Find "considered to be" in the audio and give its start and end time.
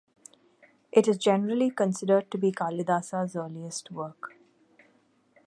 1.69-2.51